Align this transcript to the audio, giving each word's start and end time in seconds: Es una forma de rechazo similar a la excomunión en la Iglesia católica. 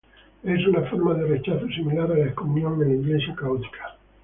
Es 0.41 0.65
una 0.65 0.81
forma 0.89 1.13
de 1.13 1.27
rechazo 1.27 1.67
similar 1.67 2.11
a 2.11 2.15
la 2.17 2.25
excomunión 2.25 2.81
en 2.81 2.87
la 2.89 2.95
Iglesia 2.95 3.35
católica. 3.35 3.95